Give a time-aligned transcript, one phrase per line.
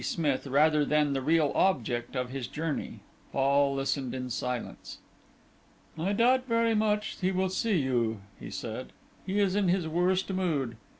[0.03, 3.01] Smith rather than the real object of his journey.
[3.31, 4.97] Fall listened in silence.
[5.95, 8.93] "I doubt very much whether he will see you," he said:
[9.27, 10.75] "he is in his worst mood.